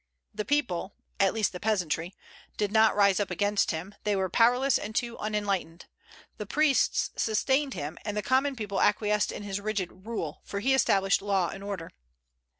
The 0.33 0.45
people, 0.45 0.95
at 1.19 1.31
least 1.31 1.51
the 1.51 1.59
peasantry, 1.59 2.15
did 2.57 2.71
not 2.71 2.95
rise 2.95 3.19
up 3.19 3.29
against 3.29 3.69
him; 3.69 3.93
they 4.03 4.15
were 4.15 4.31
powerless 4.31 4.79
and 4.79 4.95
too 4.95 5.15
unenlightened. 5.19 5.85
The 6.37 6.47
priests 6.47 7.11
sustained 7.15 7.75
him, 7.75 7.99
and 8.03 8.17
the 8.17 8.23
common 8.23 8.55
people 8.55 8.81
acquiesced 8.81 9.31
in 9.31 9.43
his 9.43 9.61
rigid 9.61 10.07
rule, 10.07 10.41
for 10.43 10.59
he 10.59 10.73
established 10.73 11.21
law 11.21 11.49
and 11.49 11.63
order. 11.63 11.91